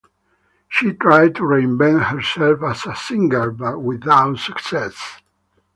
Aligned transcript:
She 0.67 0.93
tried 0.93 1.35
to 1.35 1.43
reinvent 1.43 2.05
herself 2.07 2.63
as 2.63 2.87
a 2.87 2.95
singer, 2.95 3.51
but 3.51 3.81
without 3.83 4.39
success. 4.39 4.95